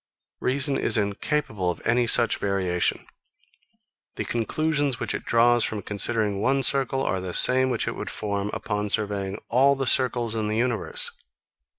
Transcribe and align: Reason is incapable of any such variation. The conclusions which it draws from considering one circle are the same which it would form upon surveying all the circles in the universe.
Reason 0.39 0.79
is 0.79 0.97
incapable 0.97 1.69
of 1.69 1.79
any 1.85 2.07
such 2.07 2.37
variation. 2.39 3.05
The 4.15 4.25
conclusions 4.25 4.99
which 4.99 5.13
it 5.13 5.25
draws 5.25 5.63
from 5.63 5.83
considering 5.83 6.41
one 6.41 6.63
circle 6.63 7.03
are 7.03 7.21
the 7.21 7.35
same 7.35 7.69
which 7.69 7.87
it 7.87 7.95
would 7.95 8.09
form 8.09 8.49
upon 8.51 8.89
surveying 8.89 9.37
all 9.49 9.75
the 9.75 9.85
circles 9.85 10.33
in 10.33 10.47
the 10.47 10.57
universe. 10.57 11.11